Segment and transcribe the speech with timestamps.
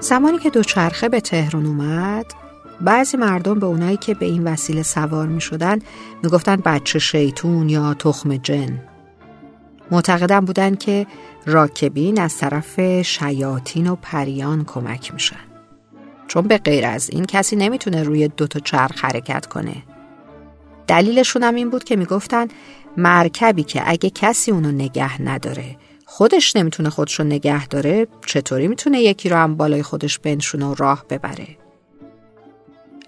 [0.00, 2.26] زمانی که دوچرخه به تهران اومد
[2.80, 5.78] بعضی مردم به اونایی که به این وسیله سوار می شدن
[6.22, 8.82] می گفتن بچه شیطون یا تخم جن.
[9.90, 11.06] معتقدم بودن که
[11.46, 15.36] راکبین از طرف شیاطین و پریان کمک میشن.
[16.28, 19.76] چون به غیر از این کسی نمی‌تونه روی دو تا چرخ حرکت کنه.
[20.86, 22.48] دلیلشون هم این بود که می‌گفتن
[22.96, 25.76] مرکبی که اگه کسی اونو نگه نداره
[26.12, 31.04] خودش نمی‌تونه خودشو نگه داره چطوری می‌تونه یکی رو هم بالای خودش بنشونه و راه
[31.10, 31.56] ببره؟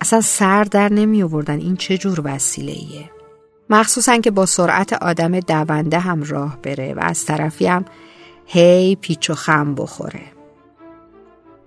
[0.01, 3.11] اصلا سر در نمی آوردن این چه جور وسیله ایه
[3.70, 7.84] مخصوصا که با سرعت آدم دونده هم راه بره و از طرفی هم
[8.47, 10.25] هی پیچ و خم بخوره.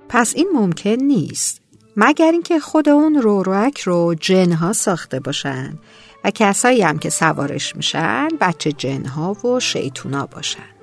[0.09, 1.61] پس این ممکن نیست.
[1.97, 5.79] مگر اینکه خود اون روروک رو جنها ساخته باشن
[6.23, 10.74] و کسایی هم که سوارش میشن بچه جنها و شیطونا باشن.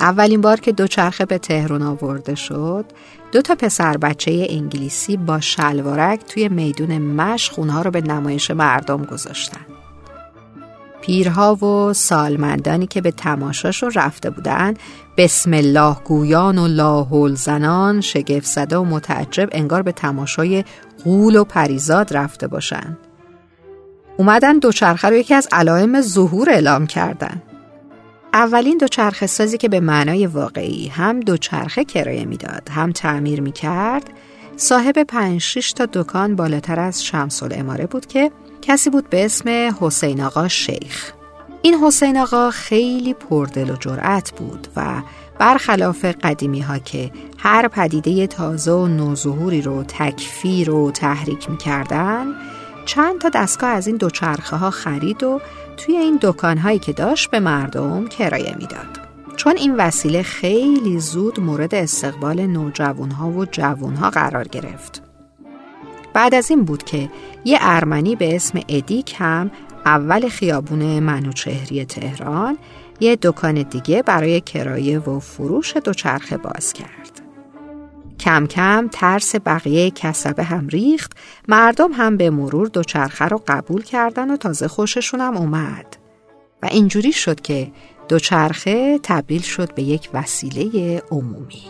[0.00, 2.84] اولین بار که دوچرخه به تهران آورده شد
[3.32, 9.04] دو تا پسر بچه انگلیسی با شلوارک توی میدون مشق اونها رو به نمایش مردم
[9.04, 9.66] گذاشتن.
[11.00, 14.74] پیرها و سالمندانی که به تماشاشون رفته بودن
[15.16, 20.64] بسم الله گویان و لاحول زنان شگفت زده و متعجب انگار به تماشای
[21.04, 22.98] غول و پریزاد رفته باشن.
[24.16, 27.42] اومدن دوچرخه رو یکی از علائم ظهور اعلام کردن.
[28.32, 34.10] اولین دوچرخه سازی که به معنای واقعی هم دوچرخه کرایه می‌داد هم تعمیر می‌کرد
[34.56, 38.30] صاحب پنج شش تا دکان بالاتر از شمس الاماره بود که
[38.62, 39.48] کسی بود به اسم
[39.80, 41.12] حسین آقا شیخ.
[41.62, 45.02] این حسین آقا خیلی پردل و جرأت بود و
[45.38, 52.26] برخلاف قدیمی ها که هر پدیده تازه و نوظهوری رو تکفیر و تحریک می‌کردن
[52.90, 55.40] چند تا دستگاه از این دوچرخه ها خرید و
[55.76, 59.00] توی این دکان هایی که داشت به مردم کرایه می‌داد.
[59.36, 65.02] چون این وسیله خیلی زود مورد استقبال نوجوان ها و جوان ها قرار گرفت.
[66.12, 67.10] بعد از این بود که
[67.44, 69.50] یه ارمنی به اسم ادیک هم
[69.86, 72.58] اول خیابون منوچهری تهران
[73.00, 77.19] یه دکان دیگه برای کرایه و فروش دوچرخه باز کرد.
[78.20, 81.12] کم کم ترس بقیه کسبه هم ریخت.
[81.48, 85.96] مردم هم به مرور دوچرخه رو قبول کردن و تازه خوششون هم اومد.
[86.62, 87.72] و اینجوری شد که
[88.08, 91.62] دوچرخه تبدیل شد به یک وسیله عمومی.